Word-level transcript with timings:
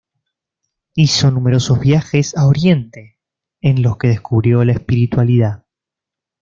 Hizo 0.95 1.29
numerosos 1.29 1.79
viajes 1.79 2.35
a 2.35 2.47
Oriente, 2.47 3.19
en 3.61 3.83
los 3.83 3.97
que 3.97 4.07
descubrió 4.07 4.65
la 4.65 4.71
espiritualidad. 4.73 5.67